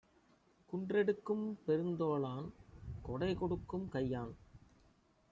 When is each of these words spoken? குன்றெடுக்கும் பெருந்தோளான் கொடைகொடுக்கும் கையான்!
குன்றெடுக்கும் 0.69 1.43
பெருந்தோளான் 1.67 2.47
கொடைகொடுக்கும் 3.05 3.87
கையான்! 3.87 4.33